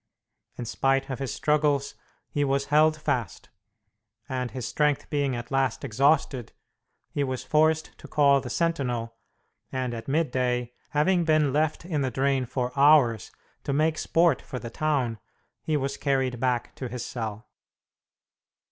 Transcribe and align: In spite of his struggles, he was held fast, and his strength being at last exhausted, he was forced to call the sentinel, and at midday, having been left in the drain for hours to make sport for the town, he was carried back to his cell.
In 0.57 0.65
spite 0.65 1.11
of 1.11 1.19
his 1.19 1.31
struggles, 1.31 1.93
he 2.31 2.43
was 2.43 2.65
held 2.73 2.99
fast, 2.99 3.49
and 4.27 4.49
his 4.49 4.67
strength 4.67 5.11
being 5.11 5.35
at 5.35 5.51
last 5.51 5.83
exhausted, 5.83 6.53
he 7.11 7.23
was 7.23 7.43
forced 7.43 7.95
to 7.99 8.07
call 8.07 8.41
the 8.41 8.49
sentinel, 8.49 9.13
and 9.71 9.93
at 9.93 10.07
midday, 10.07 10.73
having 10.89 11.23
been 11.23 11.53
left 11.53 11.85
in 11.85 12.01
the 12.01 12.09
drain 12.09 12.47
for 12.47 12.71
hours 12.75 13.29
to 13.63 13.73
make 13.73 13.99
sport 13.99 14.41
for 14.41 14.57
the 14.57 14.71
town, 14.71 15.19
he 15.61 15.77
was 15.77 15.97
carried 15.97 16.39
back 16.39 16.73
to 16.77 16.87
his 16.87 17.05
cell. 17.05 17.47